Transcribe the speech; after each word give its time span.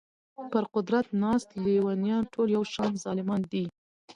پر 0.51 0.63
قدرت 0.75 1.07
ناست 1.21 1.49
لېونیان 1.63 2.23
ټول 2.33 2.47
یو 2.55 2.63
شان 2.73 2.91
ظالمان 3.03 3.41
دي. 3.51 3.63